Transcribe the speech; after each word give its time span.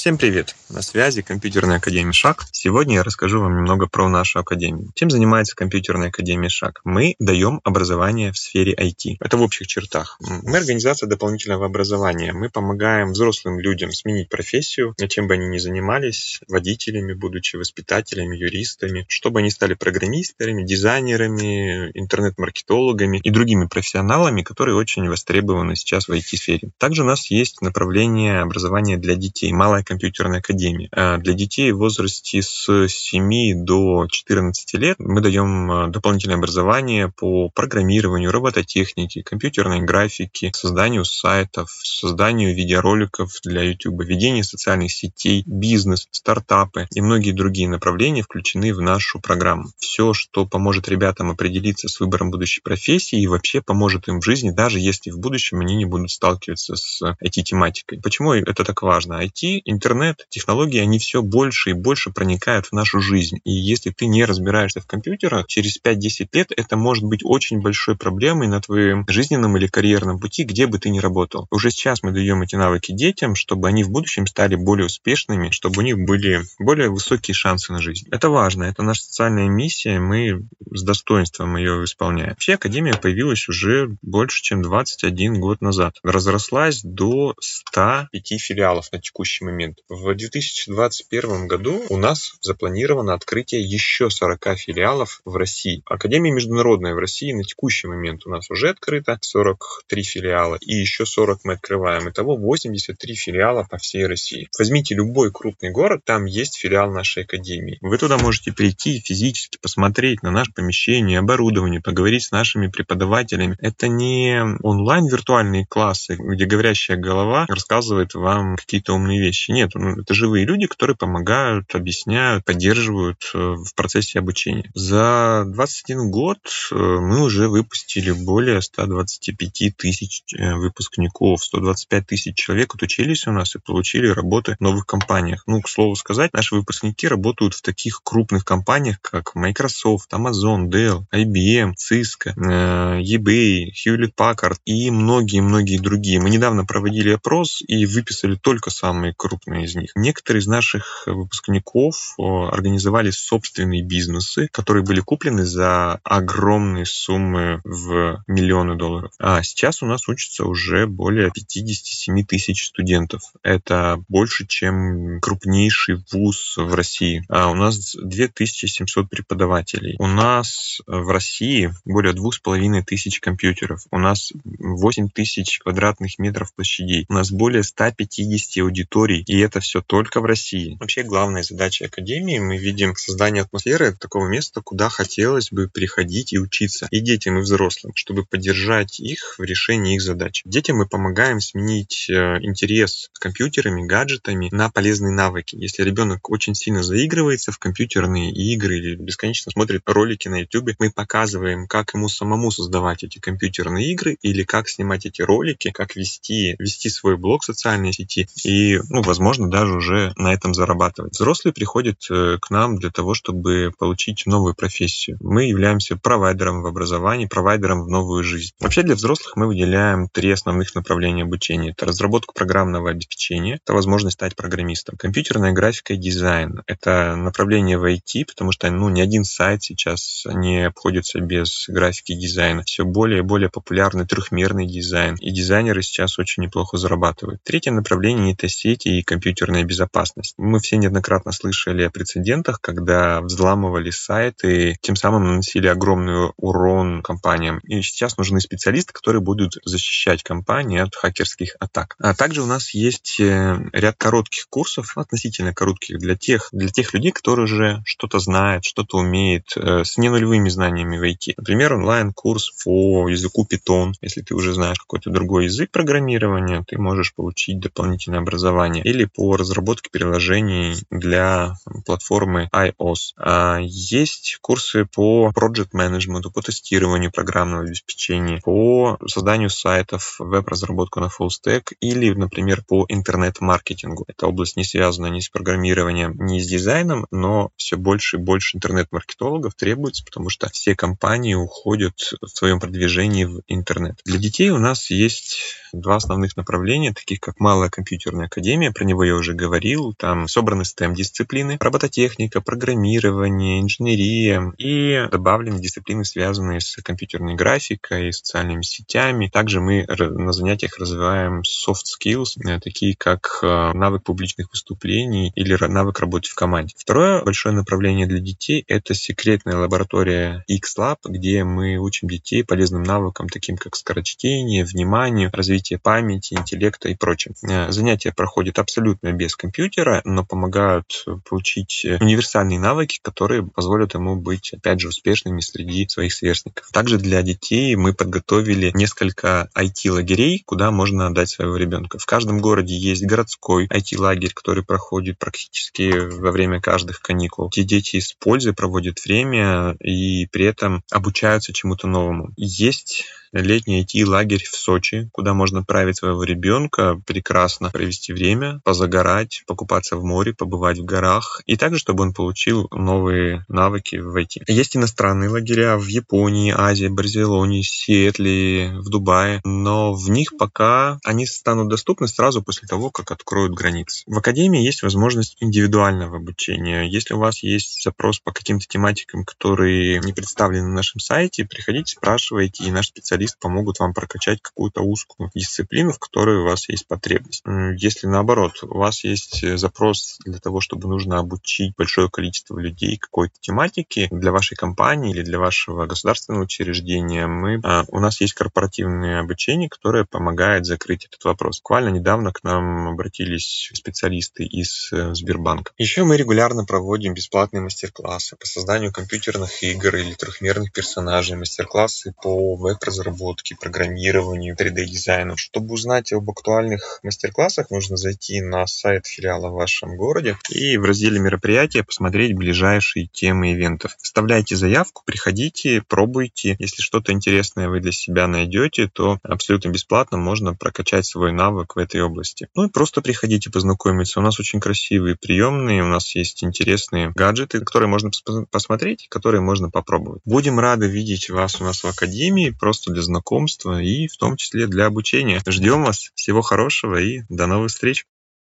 Всем 0.00 0.16
привет! 0.16 0.56
На 0.70 0.80
связи 0.80 1.20
компьютерная 1.20 1.76
академия 1.76 2.12
«Шаг». 2.12 2.46
Сегодня 2.52 2.94
я 2.94 3.02
расскажу 3.02 3.38
вам 3.40 3.56
немного 3.56 3.86
про 3.86 4.08
нашу 4.08 4.38
академию. 4.38 4.92
Чем 4.94 5.10
занимается 5.10 5.54
компьютерная 5.54 6.08
академия 6.08 6.48
«Шаг»? 6.48 6.80
Мы 6.84 7.16
даем 7.18 7.60
образование 7.64 8.32
в 8.32 8.38
сфере 8.38 8.72
IT. 8.72 9.16
Это 9.20 9.36
в 9.36 9.42
общих 9.42 9.66
чертах. 9.66 10.16
Мы 10.20 10.56
организация 10.56 11.06
дополнительного 11.06 11.66
образования. 11.66 12.32
Мы 12.32 12.48
помогаем 12.48 13.10
взрослым 13.10 13.60
людям 13.60 13.92
сменить 13.92 14.30
профессию, 14.30 14.94
чем 15.10 15.28
бы 15.28 15.34
они 15.34 15.48
ни 15.48 15.58
занимались, 15.58 16.40
водителями, 16.48 17.12
будучи 17.12 17.56
воспитателями, 17.56 18.38
юристами, 18.38 19.04
чтобы 19.06 19.40
они 19.40 19.50
стали 19.50 19.74
программистами, 19.74 20.64
дизайнерами, 20.64 21.90
интернет-маркетологами 21.92 23.18
и 23.18 23.28
другими 23.28 23.66
профессионалами, 23.66 24.40
которые 24.40 24.76
очень 24.76 25.06
востребованы 25.10 25.76
сейчас 25.76 26.08
в 26.08 26.12
IT-сфере. 26.12 26.70
Также 26.78 27.02
у 27.02 27.06
нас 27.06 27.30
есть 27.30 27.60
направление 27.60 28.40
образования 28.40 28.96
для 28.96 29.14
детей, 29.14 29.52
малая 29.52 29.84
компьютерной 29.90 30.38
академии. 30.38 30.88
А 30.92 31.18
для 31.18 31.34
детей 31.34 31.72
в 31.72 31.78
возрасте 31.78 32.42
с 32.42 32.86
7 32.88 33.64
до 33.64 34.06
14 34.08 34.74
лет 34.74 34.96
мы 35.00 35.20
даем 35.20 35.68
а, 35.68 35.88
дополнительное 35.88 36.36
образование 36.36 37.08
по 37.08 37.48
программированию, 37.48 38.30
робототехнике, 38.30 39.24
компьютерной 39.24 39.80
графике, 39.80 40.52
созданию 40.54 41.04
сайтов, 41.04 41.70
созданию 41.82 42.54
видеороликов 42.54 43.32
для 43.42 43.62
YouTube, 43.62 44.04
ведению 44.04 44.44
социальных 44.44 44.92
сетей, 44.92 45.42
бизнес, 45.44 46.06
стартапы 46.12 46.86
и 46.94 47.00
многие 47.00 47.32
другие 47.32 47.68
направления 47.68 48.22
включены 48.22 48.72
в 48.72 48.80
нашу 48.80 49.18
программу. 49.18 49.70
Все, 49.78 50.14
что 50.14 50.46
поможет 50.46 50.88
ребятам 50.88 51.32
определиться 51.32 51.88
с 51.88 51.98
выбором 51.98 52.30
будущей 52.30 52.60
профессии 52.60 53.20
и 53.20 53.26
вообще 53.26 53.60
поможет 53.60 54.06
им 54.06 54.20
в 54.20 54.24
жизни, 54.24 54.50
даже 54.50 54.78
если 54.78 55.10
в 55.10 55.18
будущем 55.18 55.58
они 55.58 55.74
не 55.74 55.84
будут 55.84 56.12
сталкиваться 56.12 56.76
с 56.76 57.02
этой 57.18 57.42
тематикой. 57.42 58.00
Почему 58.00 58.34
это 58.34 58.62
так 58.62 58.82
важно? 58.82 59.20
IT 59.24 59.62
интернет, 59.80 60.26
технологии, 60.28 60.78
они 60.78 60.98
все 60.98 61.22
больше 61.22 61.70
и 61.70 61.72
больше 61.72 62.10
проникают 62.10 62.66
в 62.66 62.72
нашу 62.72 63.00
жизнь. 63.00 63.38
И 63.44 63.50
если 63.50 63.90
ты 63.90 64.06
не 64.06 64.26
разбираешься 64.26 64.82
в 64.82 64.86
компьютерах, 64.86 65.46
через 65.46 65.78
5-10 65.82 66.28
лет 66.34 66.52
это 66.54 66.76
может 66.76 67.04
быть 67.04 67.20
очень 67.24 67.62
большой 67.62 67.96
проблемой 67.96 68.46
на 68.46 68.60
твоем 68.60 69.06
жизненном 69.08 69.56
или 69.56 69.66
карьерном 69.66 70.18
пути, 70.18 70.44
где 70.44 70.66
бы 70.66 70.78
ты 70.78 70.90
ни 70.90 70.98
работал. 70.98 71.46
Уже 71.50 71.70
сейчас 71.70 72.02
мы 72.02 72.12
даем 72.12 72.42
эти 72.42 72.56
навыки 72.56 72.92
детям, 72.92 73.34
чтобы 73.34 73.68
они 73.68 73.82
в 73.82 73.90
будущем 73.90 74.26
стали 74.26 74.54
более 74.54 74.86
успешными, 74.86 75.48
чтобы 75.48 75.78
у 75.78 75.82
них 75.82 75.98
были 75.98 76.42
более 76.58 76.90
высокие 76.90 77.34
шансы 77.34 77.72
на 77.72 77.80
жизнь. 77.80 78.06
Это 78.10 78.28
важно, 78.28 78.64
это 78.64 78.82
наша 78.82 79.02
социальная 79.04 79.48
миссия, 79.48 79.98
мы 79.98 80.46
с 80.70 80.82
достоинством 80.82 81.56
ее 81.56 81.84
исполняем. 81.84 82.30
Вообще 82.30 82.54
Академия 82.54 82.94
появилась 82.94 83.48
уже 83.48 83.96
больше, 84.02 84.42
чем 84.42 84.60
21 84.60 85.40
год 85.40 85.62
назад. 85.62 85.96
Разрослась 86.02 86.82
до 86.82 87.34
105 87.40 88.40
филиалов 88.40 88.92
на 88.92 89.00
текущий 89.00 89.44
момент 89.44 89.69
момент. 89.70 89.78
В 89.88 90.14
2021 90.14 91.46
году 91.46 91.82
у 91.88 91.96
нас 91.96 92.34
запланировано 92.40 93.14
открытие 93.14 93.62
еще 93.62 94.10
40 94.10 94.58
филиалов 94.58 95.20
в 95.24 95.36
России. 95.36 95.82
Академия 95.86 96.30
международная 96.30 96.94
в 96.94 96.98
России 96.98 97.32
на 97.32 97.44
текущий 97.44 97.88
момент 97.88 98.26
у 98.26 98.30
нас 98.30 98.50
уже 98.50 98.70
открыто 98.70 99.18
43 99.20 100.02
филиала 100.02 100.58
и 100.60 100.74
еще 100.74 101.06
40 101.06 101.40
мы 101.44 101.54
открываем. 101.54 102.08
Итого 102.08 102.36
83 102.36 103.14
филиала 103.14 103.66
по 103.70 103.78
всей 103.78 104.06
России. 104.06 104.48
Возьмите 104.58 104.94
любой 104.94 105.30
крупный 105.32 105.70
город, 105.70 106.02
там 106.04 106.24
есть 106.24 106.58
филиал 106.58 106.90
нашей 106.92 107.24
академии. 107.24 107.78
Вы 107.80 107.98
туда 107.98 108.18
можете 108.18 108.52
прийти 108.52 109.00
физически 109.00 109.58
посмотреть 109.60 110.22
на 110.22 110.30
наше 110.30 110.52
помещение, 110.52 111.18
оборудование, 111.18 111.80
поговорить 111.80 112.24
с 112.24 112.30
нашими 112.30 112.68
преподавателями. 112.68 113.56
Это 113.60 113.88
не 113.88 114.40
онлайн 114.62 115.06
виртуальные 115.06 115.66
классы, 115.66 116.16
где 116.18 116.44
говорящая 116.44 116.96
голова 116.96 117.46
рассказывает 117.48 118.14
вам 118.14 118.56
какие-то 118.56 118.94
умные 118.94 119.20
вещи. 119.20 119.50
Нет, 119.50 119.59
нет, 119.60 119.72
ну, 119.74 120.00
это 120.00 120.14
живые 120.14 120.46
люди, 120.46 120.66
которые 120.66 120.96
помогают, 120.96 121.74
объясняют, 121.74 122.44
поддерживают 122.46 123.30
э, 123.34 123.38
в 123.38 123.74
процессе 123.74 124.18
обучения. 124.18 124.70
За 124.74 125.44
21 125.46 126.10
год 126.10 126.38
э, 126.72 126.74
мы 126.74 127.22
уже 127.22 127.48
выпустили 127.48 128.12
более 128.12 128.62
125 128.62 129.76
тысяч 129.76 130.22
э, 130.34 130.54
выпускников, 130.54 131.44
125 131.44 132.06
тысяч 132.06 132.36
человек 132.36 132.74
отучились 132.74 133.26
у 133.26 133.32
нас 133.32 133.54
и 133.54 133.58
получили 133.58 134.08
работы 134.08 134.56
в 134.58 134.62
новых 134.62 134.86
компаниях. 134.86 135.42
Ну, 135.46 135.60
к 135.60 135.68
слову 135.68 135.94
сказать, 135.94 136.32
наши 136.32 136.54
выпускники 136.54 137.06
работают 137.06 137.54
в 137.54 137.60
таких 137.60 138.00
крупных 138.02 138.46
компаниях, 138.46 139.00
как 139.02 139.34
Microsoft, 139.34 140.10
Amazon, 140.14 140.70
Dell, 140.70 141.04
IBM, 141.12 141.74
Cisco, 141.76 142.32
eBay, 142.34 143.66
Hewlett 143.74 144.14
Packard 144.18 144.56
и 144.64 144.90
многие-многие 144.90 145.78
другие. 145.78 146.18
Мы 146.20 146.30
недавно 146.30 146.64
проводили 146.64 147.10
опрос 147.10 147.62
и 147.66 147.84
выписали 147.84 148.36
только 148.36 148.70
самые 148.70 149.12
крупные 149.14 149.49
крупные 149.50 149.64
из 149.64 149.74
них. 149.74 149.90
Некоторые 149.94 150.40
из 150.40 150.46
наших 150.46 151.04
выпускников 151.06 152.14
организовали 152.18 153.10
собственные 153.10 153.82
бизнесы, 153.82 154.48
которые 154.52 154.84
были 154.84 155.00
куплены 155.00 155.44
за 155.44 156.00
огромные 156.04 156.86
суммы 156.86 157.60
в 157.64 158.22
миллионы 158.26 158.76
долларов. 158.76 159.12
А 159.18 159.42
сейчас 159.42 159.82
у 159.82 159.86
нас 159.86 160.08
учатся 160.08 160.44
уже 160.44 160.86
более 160.86 161.30
57 161.30 162.24
тысяч 162.24 162.66
студентов. 162.66 163.22
Это 163.42 164.02
больше, 164.08 164.46
чем 164.46 165.20
крупнейший 165.20 166.02
вуз 166.12 166.56
в 166.56 166.74
России. 166.74 167.24
А 167.28 167.50
у 167.50 167.54
нас 167.54 167.96
2700 168.00 169.08
преподавателей. 169.08 169.96
У 169.98 170.06
нас 170.06 170.80
в 170.86 171.10
России 171.10 171.72
более 171.84 172.12
двух 172.12 172.34
с 172.34 172.38
половиной 172.38 172.82
тысяч 172.82 173.20
компьютеров. 173.20 173.82
У 173.90 173.98
нас 173.98 174.32
8 174.44 175.08
тысяч 175.08 175.58
квадратных 175.58 176.18
метров 176.18 176.54
площадей. 176.54 177.06
У 177.08 177.14
нас 177.14 177.30
более 177.32 177.62
150 177.62 178.62
аудиторий 178.62 179.22
и 179.26 179.39
это 179.40 179.60
все 179.60 179.82
только 179.82 180.20
в 180.20 180.24
России. 180.24 180.76
Вообще 180.80 181.02
главная 181.02 181.42
задача 181.42 181.86
Академии 181.86 182.38
мы 182.38 182.56
видим 182.56 182.94
создание 182.96 183.42
атмосферы 183.42 183.96
такого 183.96 184.28
места, 184.28 184.60
куда 184.60 184.88
хотелось 184.88 185.50
бы 185.50 185.68
приходить 185.68 186.32
и 186.32 186.38
учиться 186.38 186.88
и 186.90 187.00
детям, 187.00 187.38
и 187.38 187.42
взрослым, 187.42 187.92
чтобы 187.94 188.24
поддержать 188.24 189.00
их 189.00 189.36
в 189.38 189.42
решении 189.42 189.96
их 189.96 190.02
задач. 190.02 190.42
Детям 190.44 190.78
мы 190.78 190.86
помогаем 190.86 191.40
сменить 191.40 192.06
э, 192.08 192.38
интерес 192.42 193.10
с 193.12 193.18
компьютерами, 193.18 193.86
гаджетами 193.86 194.48
на 194.52 194.70
полезные 194.70 195.12
навыки. 195.12 195.56
Если 195.56 195.82
ребенок 195.82 196.30
очень 196.30 196.54
сильно 196.54 196.82
заигрывается 196.82 197.52
в 197.52 197.58
компьютерные 197.58 198.32
игры 198.32 198.78
или 198.78 198.94
бесконечно 198.96 199.52
смотрит 199.52 199.82
ролики 199.86 200.28
на 200.28 200.40
YouTube, 200.40 200.74
мы 200.78 200.90
показываем, 200.90 201.66
как 201.66 201.94
ему 201.94 202.08
самому 202.08 202.50
создавать 202.50 203.04
эти 203.04 203.18
компьютерные 203.18 203.90
игры 203.92 204.16
или 204.22 204.42
как 204.42 204.68
снимать 204.68 205.06
эти 205.06 205.22
ролики, 205.22 205.70
как 205.70 205.96
вести, 205.96 206.56
вести 206.58 206.88
свой 206.88 207.16
блог 207.16 207.42
в 207.42 207.46
социальной 207.46 207.92
сети 207.92 208.28
и, 208.44 208.78
ну, 208.88 209.02
возможно, 209.02 209.29
можно 209.30 209.48
даже 209.48 209.74
уже 209.74 210.12
на 210.16 210.32
этом 210.32 210.54
зарабатывать. 210.54 211.12
Взрослые 211.12 211.54
приходят 211.54 211.98
э, 212.10 212.38
к 212.42 212.50
нам 212.50 212.74
для 212.74 212.90
того, 212.90 213.14
чтобы 213.14 213.70
получить 213.78 214.26
новую 214.26 214.56
профессию. 214.56 215.18
Мы 215.20 215.44
являемся 215.44 215.94
провайдером 215.94 216.62
в 216.62 216.66
образовании, 216.66 217.26
провайдером 217.26 217.84
в 217.84 217.88
новую 217.88 218.24
жизнь. 218.24 218.54
Вообще 218.58 218.82
для 218.82 218.96
взрослых 218.96 219.36
мы 219.36 219.46
выделяем 219.46 220.08
три 220.08 220.32
основных 220.32 220.74
направления 220.74 221.22
обучения. 221.22 221.70
Это 221.70 221.86
разработка 221.86 222.32
программного 222.32 222.90
обеспечения, 222.90 223.60
это 223.62 223.72
возможность 223.72 224.14
стать 224.14 224.34
программистом, 224.34 224.96
компьютерная 224.96 225.52
графика 225.52 225.92
и 225.92 225.96
дизайн. 225.96 226.64
Это 226.66 227.14
направление 227.14 227.78
в 227.78 227.84
IT, 227.84 228.24
потому 228.26 228.50
что 228.50 228.68
ну, 228.68 228.88
ни 228.88 229.00
один 229.00 229.22
сайт 229.22 229.62
сейчас 229.62 230.24
не 230.26 230.66
обходится 230.66 231.20
без 231.20 231.66
графики 231.68 232.12
и 232.12 232.18
дизайна. 232.18 232.64
Все 232.64 232.84
более 232.84 233.20
и 233.20 233.22
более 233.22 233.48
популярный 233.48 234.08
трехмерный 234.08 234.66
дизайн. 234.66 235.14
И 235.20 235.30
дизайнеры 235.30 235.82
сейчас 235.82 236.18
очень 236.18 236.42
неплохо 236.42 236.78
зарабатывают. 236.78 237.40
Третье 237.44 237.70
направление— 237.70 238.32
это 238.34 238.48
сети 238.48 238.88
и 238.88 239.04
компьютерная 239.10 239.64
безопасность. 239.64 240.34
Мы 240.38 240.60
все 240.60 240.76
неоднократно 240.76 241.32
слышали 241.32 241.82
о 241.82 241.90
прецедентах, 241.90 242.60
когда 242.60 243.20
взламывали 243.20 243.90
сайты, 243.90 244.76
тем 244.80 244.94
самым 244.94 245.24
наносили 245.24 245.66
огромный 245.66 246.30
урон 246.36 247.02
компаниям. 247.02 247.58
И 247.64 247.82
сейчас 247.82 248.16
нужны 248.18 248.40
специалисты, 248.40 248.92
которые 248.92 249.20
будут 249.20 249.54
защищать 249.64 250.22
компании 250.22 250.78
от 250.78 250.94
хакерских 250.94 251.56
атак. 251.58 251.96
А 251.98 252.14
также 252.14 252.42
у 252.42 252.46
нас 252.46 252.72
есть 252.72 253.18
э, 253.18 253.56
ряд 253.72 253.96
коротких 253.98 254.46
курсов, 254.48 254.96
относительно 254.96 255.52
коротких, 255.52 255.98
для 255.98 256.14
тех, 256.14 256.48
для 256.52 256.68
тех 256.68 256.94
людей, 256.94 257.10
которые 257.10 257.46
уже 257.46 257.82
что-то 257.84 258.20
знают, 258.20 258.64
что-то 258.64 258.98
умеют, 258.98 259.56
э, 259.56 259.82
с 259.84 259.98
ненулевыми 259.98 260.48
знаниями 260.50 260.98
в 260.98 261.02
IT. 261.02 261.34
Например, 261.36 261.74
онлайн-курс 261.74 262.52
по 262.64 263.08
языку 263.08 263.44
Python. 263.50 263.92
Если 264.02 264.22
ты 264.22 264.36
уже 264.36 264.54
знаешь 264.54 264.78
какой-то 264.78 265.10
другой 265.10 265.46
язык 265.46 265.72
программирования, 265.72 266.62
ты 266.64 266.78
можешь 266.78 267.12
получить 267.12 267.58
дополнительное 267.58 268.20
образование. 268.20 268.84
Или 268.84 268.99
по 269.06 269.36
разработке 269.36 269.90
приложений 269.90 270.76
для 270.90 271.54
платформы 271.86 272.48
iOS. 272.54 273.14
А 273.16 273.58
есть 273.60 274.38
курсы 274.40 274.84
по 274.84 275.30
project 275.34 275.70
management, 275.74 276.30
по 276.32 276.42
тестированию 276.42 277.10
программного 277.10 277.64
обеспечения, 277.64 278.40
по 278.44 278.98
созданию 279.06 279.50
сайтов, 279.50 280.16
веб-разработку 280.18 281.00
на 281.00 281.06
full 281.06 281.28
stack 281.28 281.72
или, 281.80 282.10
например, 282.10 282.62
по 282.66 282.84
интернет-маркетингу. 282.88 284.04
Эта 284.08 284.26
область 284.26 284.56
не 284.56 284.64
связана 284.64 285.06
ни 285.06 285.20
с 285.20 285.28
программированием, 285.28 286.16
ни 286.18 286.40
с 286.40 286.46
дизайном, 286.46 287.06
но 287.10 287.50
все 287.56 287.76
больше 287.76 288.16
и 288.16 288.20
больше 288.20 288.56
интернет-маркетологов 288.56 289.54
требуется, 289.54 290.04
потому 290.04 290.30
что 290.30 290.48
все 290.50 290.74
компании 290.74 291.34
уходят 291.34 292.12
в 292.20 292.28
своем 292.28 292.60
продвижении 292.60 293.24
в 293.24 293.40
интернет. 293.46 294.00
Для 294.04 294.18
детей 294.18 294.50
у 294.50 294.58
нас 294.58 294.90
есть 294.90 295.38
два 295.72 295.96
основных 295.96 296.36
направления, 296.36 296.92
таких 296.92 297.20
как 297.20 297.40
Малая 297.40 297.70
компьютерная 297.70 298.26
академия, 298.26 298.70
про 298.70 298.84
него 298.84 299.04
я 299.04 299.14
уже 299.14 299.34
говорил, 299.34 299.94
там 299.94 300.28
собраны 300.28 300.62
STEM-дисциплины, 300.62 301.58
робототехника, 301.60 302.40
программирование, 302.40 303.60
инженерия 303.60 304.52
и 304.58 305.08
добавлены 305.10 305.60
дисциплины, 305.60 306.04
связанные 306.04 306.60
с 306.60 306.76
компьютерной 306.82 307.34
графикой, 307.34 308.12
социальными 308.12 308.62
сетями. 308.62 309.28
Также 309.32 309.60
мы 309.60 309.86
на 309.86 310.32
занятиях 310.32 310.78
развиваем 310.78 311.42
soft 311.42 311.84
skills, 311.86 312.38
э, 312.44 312.60
такие 312.60 312.94
как 312.96 313.40
э, 313.42 313.72
навык 313.72 314.04
публичных 314.04 314.50
выступлений 314.50 315.32
или 315.34 315.56
навык 315.66 316.00
работы 316.00 316.28
в 316.28 316.34
команде. 316.34 316.74
Второе 316.76 317.22
большое 317.22 317.54
направление 317.54 318.06
для 318.06 318.20
детей— 318.20 318.64
это 318.68 318.94
секретная 318.94 319.56
лаборатория 319.56 320.44
X-Lab, 320.46 320.98
где 321.04 321.44
мы 321.44 321.76
учим 321.76 322.08
детей 322.08 322.44
полезным 322.44 322.82
навыкам, 322.82 323.28
таким 323.28 323.56
как 323.56 323.76
скорочтение, 323.76 324.64
внимание, 324.64 325.30
развитие 325.32 325.59
памяти, 325.82 326.34
интеллекта 326.34 326.88
и 326.88 326.94
прочее. 326.94 327.34
Э, 327.48 327.70
занятия 327.70 328.12
проходят 328.12 328.58
абсолютно 328.58 329.12
без 329.12 329.36
компьютера, 329.36 330.00
но 330.04 330.24
помогают 330.24 331.04
получить 331.28 331.84
универсальные 332.00 332.58
навыки, 332.58 332.98
которые 333.02 333.46
позволят 333.46 333.94
ему 333.94 334.16
быть, 334.16 334.52
опять 334.52 334.80
же, 334.80 334.88
успешными 334.88 335.40
среди 335.40 335.88
своих 335.88 336.12
сверстников. 336.12 336.68
Также 336.72 336.98
для 336.98 337.22
детей 337.22 337.74
мы 337.76 337.92
подготовили 337.92 338.70
несколько 338.74 339.48
IT-лагерей, 339.56 340.42
куда 340.44 340.70
можно 340.70 341.06
отдать 341.06 341.30
своего 341.30 341.56
ребенка. 341.56 341.98
В 341.98 342.06
каждом 342.06 342.40
городе 342.40 342.74
есть 342.74 343.04
городской 343.04 343.66
IT-лагерь, 343.66 344.32
который 344.32 344.64
проходит 344.64 345.18
практически 345.18 345.92
во 345.92 346.30
время 346.30 346.60
каждых 346.60 347.00
каникул. 347.00 347.48
Эти 347.48 347.62
дети 347.62 348.00
с 348.00 348.12
пользой 348.12 348.54
проводят 348.54 349.02
время 349.04 349.76
и 349.80 350.26
при 350.26 350.44
этом 350.44 350.82
обучаются 350.90 351.52
чему-то 351.52 351.86
новому. 351.86 352.32
Есть 352.36 353.04
летний 353.32 353.82
IT-лагерь 353.84 354.44
в 354.44 354.56
Сочи, 354.56 355.08
куда 355.12 355.34
можно 355.34 355.60
отправить 355.60 355.98
своего 355.98 356.24
ребенка, 356.24 357.00
прекрасно 357.06 357.70
провести 357.70 358.12
время, 358.12 358.60
позагорать, 358.64 359.44
покупаться 359.46 359.96
в 359.96 360.04
море, 360.04 360.34
побывать 360.34 360.78
в 360.78 360.84
горах, 360.84 361.42
и 361.46 361.56
также, 361.56 361.78
чтобы 361.78 362.02
он 362.02 362.12
получил 362.12 362.68
новые 362.72 363.44
навыки 363.48 363.96
в 363.96 364.16
IT. 364.16 364.44
Есть 364.48 364.76
иностранные 364.76 365.30
лагеря 365.30 365.76
в 365.76 365.86
Японии, 365.86 366.54
Азии, 366.56 366.88
Барселоне, 366.88 367.62
Сиэтле, 367.62 368.72
в 368.78 368.88
Дубае, 368.88 369.40
но 369.44 369.94
в 369.94 370.10
них 370.10 370.36
пока 370.38 370.98
они 371.04 371.26
станут 371.26 371.68
доступны 371.68 372.08
сразу 372.08 372.42
после 372.42 372.66
того, 372.66 372.90
как 372.90 373.10
откроют 373.10 373.54
границы. 373.54 374.02
В 374.06 374.18
Академии 374.18 374.62
есть 374.62 374.82
возможность 374.82 375.36
индивидуального 375.40 376.16
обучения. 376.16 376.88
Если 376.88 377.14
у 377.14 377.18
вас 377.18 377.42
есть 377.42 377.82
запрос 377.82 378.20
по 378.20 378.32
каким-то 378.32 378.66
тематикам, 378.66 379.24
которые 379.24 380.00
не 380.00 380.12
представлены 380.12 380.68
на 380.68 380.74
нашем 380.74 381.00
сайте, 381.00 381.44
приходите, 381.44 381.92
спрашивайте, 381.92 382.64
и 382.64 382.70
наш 382.70 382.86
специалист 382.86 383.19
специалист 383.20 383.38
помогут 383.38 383.78
вам 383.80 383.92
прокачать 383.92 384.40
какую-то 384.40 384.80
узкую 384.80 385.30
дисциплину, 385.34 385.92
в 385.92 385.98
которой 385.98 386.38
у 386.38 386.44
вас 386.44 386.68
есть 386.68 386.86
потребность. 386.86 387.42
Если 387.76 388.06
наоборот, 388.06 388.62
у 388.62 388.78
вас 388.78 389.04
есть 389.04 389.42
э, 389.44 389.58
запрос 389.58 390.18
для 390.24 390.38
того, 390.38 390.60
чтобы 390.60 390.88
нужно 390.88 391.18
обучить 391.18 391.74
большое 391.76 392.08
количество 392.08 392.58
людей 392.58 392.96
какой-то 392.96 393.34
тематике 393.40 394.08
для 394.10 394.32
вашей 394.32 394.56
компании 394.56 395.10
или 395.10 395.22
для 395.22 395.38
вашего 395.38 395.86
государственного 395.86 396.44
учреждения, 396.44 397.26
мы, 397.26 397.60
а, 397.62 397.84
у 397.88 398.00
нас 398.00 398.20
есть 398.20 398.34
корпоративное 398.34 399.20
обучение, 399.20 399.68
которое 399.68 400.04
помогает 400.04 400.64
закрыть 400.64 401.04
этот 401.04 401.22
вопрос. 401.24 401.60
Буквально 401.60 401.90
недавно 401.90 402.32
к 402.32 402.42
нам 402.42 402.88
обратились 402.88 403.70
специалисты 403.74 404.44
из 404.44 404.90
э, 404.92 405.14
Сбербанка. 405.14 405.72
Еще 405.76 406.04
мы 406.04 406.16
регулярно 406.16 406.64
проводим 406.64 407.14
бесплатные 407.14 407.60
мастер-классы 407.60 408.36
по 408.36 408.46
созданию 408.46 408.92
компьютерных 408.92 409.62
игр 409.62 409.96
или 409.96 410.14
трехмерных 410.14 410.72
персонажей, 410.72 411.36
мастер-классы 411.36 412.14
по 412.22 412.56
веб-разработке 412.56 413.09
разработке, 413.10 413.56
программированию, 413.60 414.56
3D-дизайну. 414.56 415.36
Чтобы 415.36 415.74
узнать 415.74 416.12
об 416.12 416.28
актуальных 416.30 417.00
мастер-классах, 417.02 417.70
нужно 417.70 417.96
зайти 417.96 418.40
на 418.40 418.66
сайт 418.66 419.06
филиала 419.06 419.48
в 419.50 419.54
вашем 419.54 419.96
городе 419.96 420.36
и 420.50 420.76
в 420.76 420.84
разделе 420.84 421.18
мероприятия 421.18 421.82
посмотреть 421.82 422.34
ближайшие 422.34 423.06
темы 423.06 423.52
ивентов. 423.52 423.96
Вставляйте 424.00 424.56
заявку, 424.56 425.02
приходите, 425.04 425.82
пробуйте. 425.86 426.56
Если 426.58 426.82
что-то 426.82 427.12
интересное 427.12 427.68
вы 427.68 427.80
для 427.80 427.92
себя 427.92 428.26
найдете, 428.26 428.88
то 428.88 429.18
абсолютно 429.22 429.70
бесплатно 429.70 430.16
можно 430.16 430.54
прокачать 430.54 431.06
свой 431.06 431.32
навык 431.32 431.76
в 431.76 431.78
этой 431.78 432.00
области. 432.02 432.48
Ну 432.54 432.66
и 432.66 432.70
просто 432.70 433.02
приходите 433.02 433.50
познакомиться. 433.50 434.20
У 434.20 434.22
нас 434.22 434.38
очень 434.40 434.60
красивые 434.60 435.16
приемные, 435.16 435.82
у 435.82 435.86
нас 435.86 436.14
есть 436.14 436.44
интересные 436.44 437.12
гаджеты, 437.14 437.60
которые 437.60 437.88
можно 437.88 438.10
посмотреть, 438.50 439.08
которые 439.08 439.40
можно 439.40 439.70
попробовать. 439.70 440.22
Будем 440.24 440.58
рады 440.58 440.88
видеть 440.88 441.30
вас 441.30 441.60
у 441.60 441.64
нас 441.64 441.82
в 441.82 441.86
Академии. 441.86 442.54
Просто 442.58 442.92
для 442.92 442.99
для 443.00 443.06
знакомства 443.06 443.82
и 443.82 444.06
в 444.06 444.16
том 444.16 444.36
числе 444.36 444.66
для 444.66 444.86
обучения. 444.86 445.42
Ждем 445.46 445.84
вас. 445.84 446.10
Всего 446.14 446.42
хорошего 446.42 447.00
и 447.00 447.22
до 447.28 447.46
новых 447.46 447.70
встреч. 447.70 448.06